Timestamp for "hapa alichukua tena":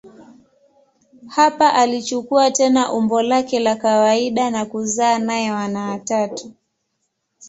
1.27-2.93